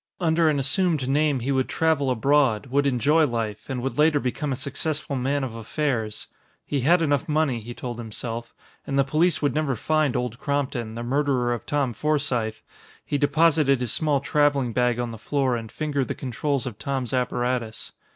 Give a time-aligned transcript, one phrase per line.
[0.19, 4.51] Under an assumed name he would travel abroad, would enjoy life, and would later become
[4.51, 6.25] a successful man of affairs.
[6.65, 8.55] He had enough money, he told himself.
[8.87, 12.61] And the police would never find Old Crompton, the murderer of Tom Forsythe!
[13.05, 17.13] He deposited his small traveling bag on the floor and fingered the controls of Tom's
[17.13, 17.91] apparatus.